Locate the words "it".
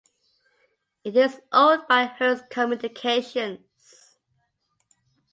1.03-1.15